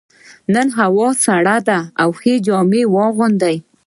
[0.53, 1.79] نن هوا سړه ده،
[2.17, 3.53] ښه جامې واغونده.